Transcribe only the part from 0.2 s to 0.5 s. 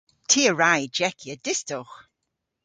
Ty